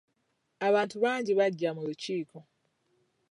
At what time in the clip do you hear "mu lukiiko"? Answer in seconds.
1.75-2.39